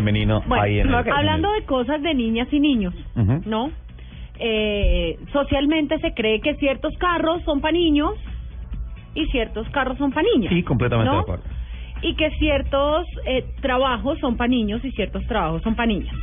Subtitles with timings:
[0.00, 0.94] femenino Bueno, ahí en el...
[0.94, 2.94] hablando de cosas de niñas y niños.
[3.46, 3.70] ¿no?
[4.38, 8.14] Eh, socialmente se cree que ciertos carros son para niños
[9.14, 10.52] y ciertos carros son para niñas.
[10.52, 11.16] Sí, completamente ¿no?
[11.16, 11.44] de acuerdo.
[12.02, 16.14] Y que ciertos eh, trabajos son para niños y ciertos trabajos son para niñas.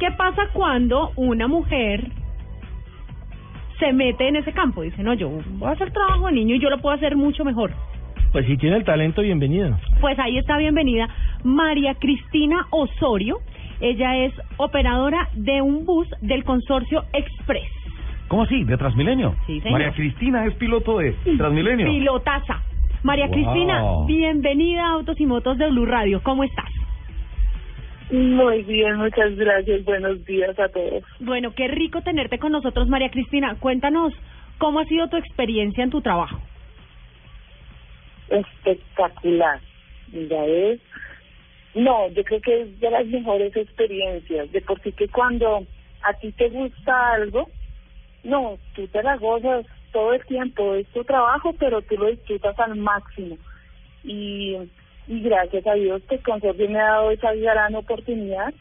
[0.00, 2.04] ¿Qué pasa cuando una mujer
[3.78, 4.82] se mete en ese campo?
[4.82, 7.44] Dice, no, yo voy a hacer trabajo de niño y yo lo puedo hacer mucho
[7.44, 7.72] mejor.
[8.32, 9.78] Pues si tiene el talento, bienvenido.
[10.00, 11.08] Pues ahí está bienvenida
[11.44, 13.38] María Cristina Osorio.
[13.80, 17.70] Ella es operadora de un bus del consorcio Express.
[18.28, 18.64] ¿Cómo así?
[18.64, 19.34] ¿De Transmilenio?
[19.46, 19.72] Sí, señor.
[19.78, 21.86] María Cristina es piloto de Transmilenio.
[21.86, 22.62] Pilotaza.
[23.02, 23.34] María Wow.
[23.34, 26.20] Cristina, bienvenida a Autos y Motos de Blue Radio.
[26.22, 26.68] ¿Cómo estás?
[28.10, 29.84] Muy bien, muchas gracias.
[29.84, 31.04] Buenos días a todos.
[31.20, 33.54] Bueno, qué rico tenerte con nosotros, María Cristina.
[33.60, 34.12] Cuéntanos
[34.58, 36.40] cómo ha sido tu experiencia en tu trabajo.
[38.30, 39.60] Espectacular.
[40.12, 40.80] Mira, es...
[41.74, 44.50] No, yo creo que es de las mejores experiencias.
[44.52, 45.66] De por sí que cuando
[46.02, 47.48] a ti te gusta algo,
[48.24, 50.74] no, tú te la gozas todo el tiempo.
[50.74, 53.36] Es tu trabajo, pero tú lo disfrutas al máximo.
[54.04, 54.56] Y,
[55.06, 58.52] y gracias a Dios que el consorcio me ha dado esa gran oportunidad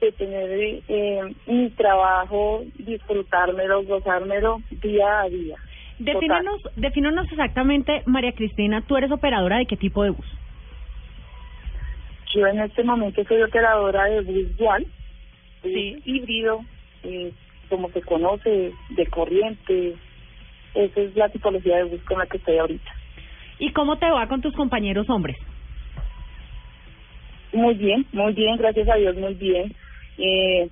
[0.00, 5.56] de tener eh, mi trabajo, disfrutármelo, gozármelo día a día.
[5.98, 10.37] Defínenos, defínenos exactamente, María Cristina, tú eres operadora de qué tipo de bus?
[12.34, 14.86] Yo en este momento soy operadora de bus dual,
[15.62, 15.96] Sí.
[16.04, 16.60] híbrido,
[17.04, 17.32] eh,
[17.68, 19.94] como se conoce, de corriente.
[20.74, 22.90] Esa es la tipología de bus con la que estoy ahorita.
[23.58, 25.36] ¿Y cómo te va con tus compañeros hombres?
[27.52, 29.74] Muy bien, muy bien, gracias a Dios, muy bien.
[30.18, 30.68] Eh,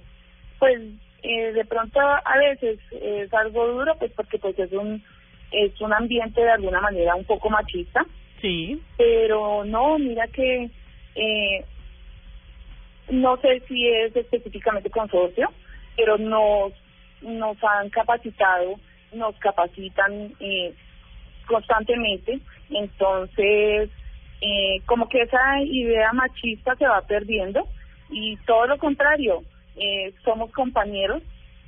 [0.59, 0.79] pues
[1.23, 5.03] eh, de pronto a veces es algo duro, pues porque pues es un
[5.53, 8.05] es un ambiente de alguna manera un poco machista,
[8.41, 8.81] Sí.
[8.99, 10.69] pero no, mira que
[11.17, 11.65] eh,
[13.11, 15.51] no sé si es específicamente consorcio,
[15.97, 16.73] pero nos
[17.23, 18.79] nos han capacitado,
[19.13, 20.75] nos capacitan eh,
[21.47, 22.39] constantemente,
[22.71, 23.91] entonces
[24.41, 27.67] eh, como que esa idea machista se va perdiendo
[28.11, 29.43] y todo lo contrario,
[29.77, 31.23] eh, somos compañeros,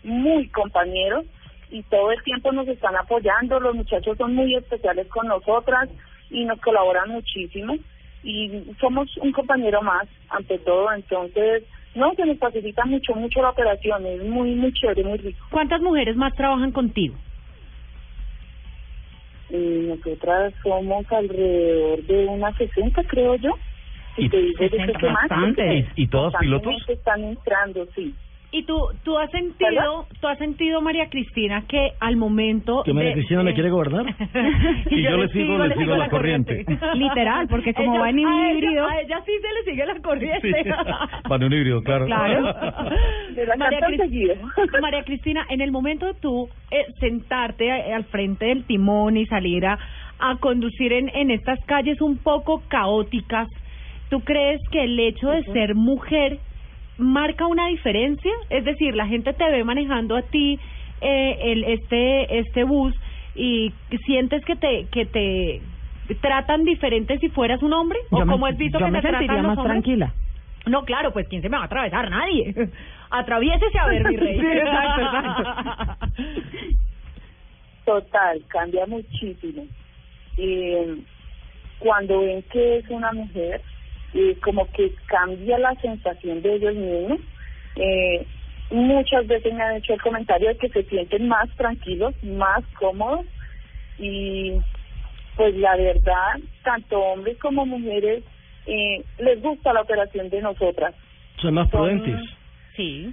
[0.04, 1.24] muy compañeros
[1.70, 5.88] y todo el tiempo nos están apoyando, los muchachos son muy especiales con nosotras
[6.30, 7.74] y nos colaboran muchísimo
[8.22, 11.64] y somos un compañero más ante todo, entonces
[11.94, 15.46] no, se nos facilita mucho, mucho la operación, es muy, muy chévere, muy rico.
[15.50, 17.16] ¿Cuántas mujeres más trabajan contigo?
[19.50, 23.50] Y nosotras somos alrededor de unas 60, creo yo.
[24.16, 25.30] Y Y te digo de 60, que más,
[25.96, 26.74] ¿Y- y todos pilotos?
[26.88, 28.14] están entrando, sí.
[28.50, 33.10] ¿Y tú, tú has sentido, tú has sentido, María Cristina, que al momento ¿Que María
[33.10, 34.06] de- Cristina de- quiere gobernar?
[34.90, 36.64] Y yo le sigo, le sigo la corriente.
[36.94, 39.70] Literal, porque como Ella- va en un a ella- híbrido- a ella sí se le
[39.70, 40.50] sigue la corriente.
[40.64, 40.70] Sí.
[41.28, 42.06] Para un híbrido, claro.
[42.06, 42.42] Claro.
[43.58, 44.80] María, Cris-.
[44.80, 49.26] María Cristina, en el momento de tú eh, sentarte eh, al frente del timón y
[49.26, 49.78] salir a,
[50.20, 53.46] a conducir en, en estas calles un poco caóticas,
[54.08, 56.38] ¿tú crees que el hecho de ser mujer
[56.98, 58.30] marca una diferencia?
[58.50, 60.58] Es decir, la gente te ve manejando a ti
[61.00, 62.94] eh, el, este, este bus
[63.34, 63.72] y
[64.04, 65.60] sientes que te, que te
[66.20, 68.98] tratan diferente si fueras un hombre o Yo me- como has visto yo que me
[68.98, 69.74] te tratan sentiría los más hombres?
[69.84, 70.14] tranquila.
[70.66, 72.10] No, claro, pues ¿quién se me va a atravesar?
[72.10, 72.52] Nadie.
[73.10, 74.38] Atraviésese a ver, mi rey.
[74.40, 76.06] Sí, exacto, exacto.
[77.84, 79.66] Total, cambia muchísimo.
[80.36, 80.96] Eh,
[81.78, 83.62] cuando ven que es una mujer,
[84.14, 87.20] eh, como que cambia la sensación de ellos mismos.
[87.76, 88.26] Eh,
[88.70, 93.24] muchas veces me han hecho el comentario de que se sienten más tranquilos, más cómodos
[93.98, 94.52] y
[95.36, 98.24] pues la verdad, tanto hombres como mujeres
[98.66, 100.94] eh, les gusta la operación de nosotras.
[101.40, 102.20] Son más Son- prudentes,
[102.74, 103.12] Sí.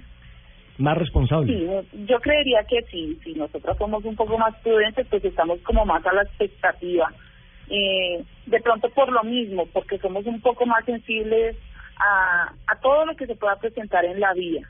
[0.78, 1.56] más responsables.
[1.56, 1.66] Sí,
[2.06, 6.04] yo creería que sí, si nosotros somos un poco más prudentes, pues estamos como más
[6.04, 7.10] a la expectativa.
[7.68, 11.56] Eh, de pronto por lo mismo, porque somos un poco más sensibles
[11.98, 14.68] a, a todo lo que se pueda presentar en la vía.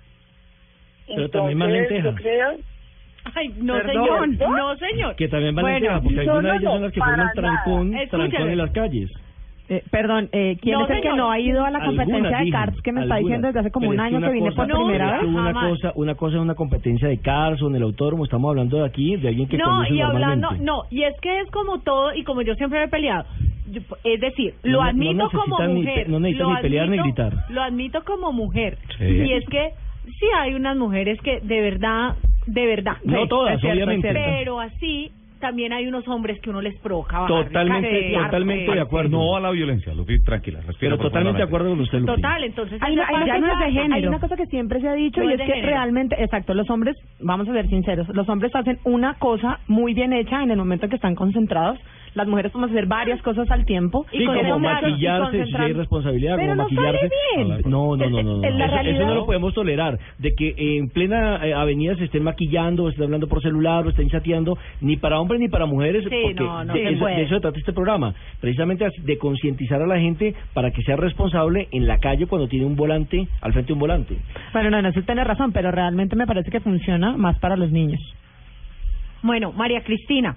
[1.06, 2.14] Pero también más yo lentejas.
[2.16, 2.56] creo,
[3.34, 4.37] Ay, no Perdón.
[4.38, 5.16] señor, no señor.
[5.16, 7.32] Que también van Bueno, lentejas, porque algunas no, de ellas no, son las que forman
[7.34, 9.10] trancón, trancón en las calles.
[9.68, 12.44] Eh, perdón, eh, ¿quién No, es el que no ha ido a la competencia Algunas,
[12.44, 14.68] de cards que me está diciendo desde hace como un año que vine cosa- por
[14.68, 15.22] No, primera vez?
[15.24, 15.68] una Jamás.
[15.70, 18.86] cosa, una cosa es una competencia de cars o en el autódromo, estamos hablando de
[18.86, 22.22] aquí, de alguien que No, y hablando, no, y es que es como todo, y
[22.22, 23.24] como yo siempre me he peleado.
[23.72, 26.08] Yo- Es decir, lo no admito como ni mujer.
[26.10, 27.32] no necesitan lo ni pelear ni gritar.
[27.48, 28.78] Lo admito como mujer.
[28.98, 29.04] Sí.
[29.04, 29.70] Y es que
[30.04, 32.14] sí hay unas mujeres que de verdad,
[32.46, 32.98] de verdad.
[33.04, 34.12] No Sí, todas, cierto, obviamente.
[34.12, 35.10] Pero así
[35.41, 37.44] también hay unos hombres que uno les provoca bajar.
[37.47, 39.11] Totalmente, totalmente de acuerdo.
[39.11, 40.93] No a la violencia, Lupi, tranquila, respira.
[40.93, 42.12] Pero totalmente de acuerdo con usted, Lupi.
[42.15, 44.09] Total, entonces Hay una, hay una parte cosa- ya es de hay género.
[44.09, 45.69] una cosa que siempre se ha dicho No y es es que género.
[45.69, 50.12] realmente, exacto, los hombres, vamos a ser sinceros, los hombres hacen una cosa muy bien
[50.12, 51.79] hecha en el momento en que están concentrados.
[52.16, 54.06] Las mujeres podemos hacer varias cosas al tiempo.
[54.10, 57.08] Sí, con como maquillarse, si hay responsabilidad, Pero como no maquillarse.
[57.08, 57.70] sale bien.
[57.70, 58.42] No, no, no, no.
[58.42, 59.98] Eso, no lo podemos tolerar.
[60.18, 63.90] De que en plena eh, avenida se estén maquillando, o estén hablando por celular, o
[63.90, 66.98] estén chateando, ni para hombres ni para mujeres, Sí, porque no, no de, se eso,
[67.00, 67.16] puede.
[67.16, 68.14] de eso se trata este programa.
[68.40, 72.64] Precisamente de concientizar a la gente para que sea responsable en la calle cuando tiene
[72.64, 74.16] un volante, al frente de un volante.
[74.54, 77.70] Bueno, no, no, usted tiene razón, pero realmente me parece que funciona más para los
[77.70, 78.00] niños.
[79.22, 80.36] Bueno, María Cristina,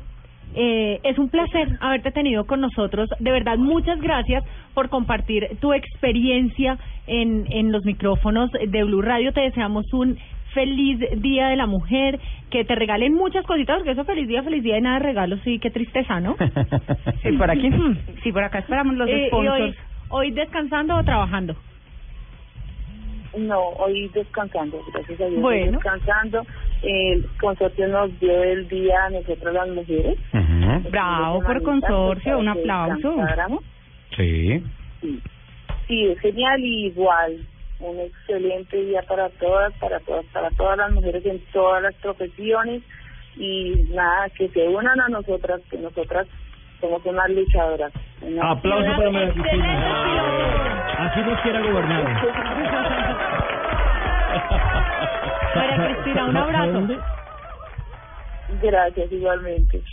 [0.56, 3.10] eh, es un placer haberte tenido con nosotros.
[3.20, 4.44] De verdad, muchas gracias
[4.74, 9.32] por compartir tu experiencia en, en los micrófonos de Blue Radio.
[9.34, 10.18] Te deseamos un
[10.54, 12.20] feliz Día de la Mujer,
[12.50, 15.40] que te regalen muchas cositas, porque eso feliz día, feliz día y nada de regalos,
[15.44, 16.36] sí, qué tristeza, ¿no?
[17.22, 17.70] Sí, por aquí.
[18.24, 19.62] Sí, por acá esperamos los Eh, sponsors.
[19.62, 19.76] hoy,
[20.10, 21.56] hoy descansando o trabajando.
[23.38, 25.40] No, hoy descansando, gracias a Dios.
[25.42, 25.74] Bueno.
[25.74, 26.42] Descansando.
[26.84, 30.18] El consorcio nos dio el día a nosotros las mujeres.
[30.90, 33.16] Bravo por consorcio, un aplauso.
[34.16, 34.64] Sí.
[35.02, 35.22] Sí.
[35.88, 37.38] sí, es genial y igual
[37.80, 42.82] un excelente día para todas, para todas, para todas las mujeres en todas las profesiones
[43.38, 46.28] y nada, que se unan a nosotras, que nosotras
[46.82, 47.92] somos unas luchadoras.
[48.22, 50.96] Una- Aplauso para Cristina.
[50.98, 52.99] Así nos quiera gobernar.
[55.54, 56.88] María Cristina, un ¿Sabe abrazo.
[58.48, 59.84] Gracias igualmente.